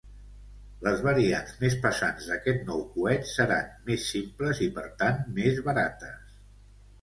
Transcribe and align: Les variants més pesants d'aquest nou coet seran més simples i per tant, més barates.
Les 0.85 1.01
variants 1.07 1.51
més 1.63 1.75
pesants 1.83 2.29
d'aquest 2.29 2.63
nou 2.69 2.81
coet 2.95 3.29
seran 3.33 3.69
més 3.91 4.09
simples 4.15 4.63
i 4.69 4.71
per 4.79 4.87
tant, 5.03 5.21
més 5.37 5.63
barates. 5.69 6.35